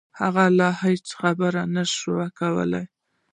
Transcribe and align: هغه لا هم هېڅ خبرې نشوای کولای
هغه 0.21 0.43
لا 0.59 0.69
هم 0.71 0.77
هېڅ 0.83 1.05
خبرې 1.19 1.63
نشوای 1.75 2.29
کولای 2.39 2.85